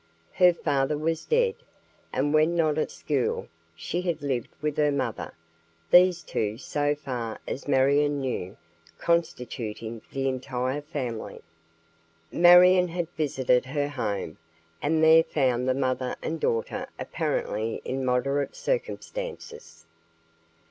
Her 0.33 0.51
father 0.51 0.97
was 0.97 1.25
dead, 1.25 1.53
and, 2.11 2.33
when 2.33 2.55
not 2.55 2.79
at 2.79 2.89
school, 2.89 3.49
she 3.75 4.01
had 4.01 4.23
lived 4.23 4.47
with 4.59 4.75
her 4.77 4.91
mother; 4.91 5.31
these 5.91 6.23
two, 6.23 6.57
so 6.57 6.95
far 6.95 7.39
as 7.47 7.67
Marion 7.67 8.19
knew, 8.19 8.57
constituting 8.97 10.01
the 10.11 10.27
entire 10.27 10.81
family. 10.81 11.41
Marion 12.31 12.87
had 12.87 13.09
visited 13.11 13.67
her 13.67 13.89
home, 13.89 14.39
and 14.81 15.03
there 15.03 15.23
found 15.23 15.69
the 15.69 15.75
mother 15.75 16.15
and 16.23 16.39
daughter 16.39 16.87
apparently 16.97 17.79
in 17.85 18.03
moderate 18.03 18.55
circumstances. 18.55 19.85